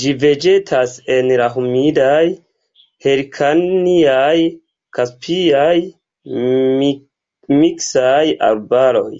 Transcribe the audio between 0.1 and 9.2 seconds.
vegetas en la humidaj hirkaniaj-kaspiaj miksaj arbaroj.